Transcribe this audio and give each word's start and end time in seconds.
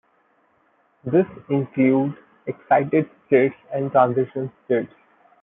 This 1.03 1.27
include 1.47 2.17
excited 2.47 3.07
states 3.27 3.53
and 3.71 3.91
transition 3.91 4.51
states. 4.65 4.91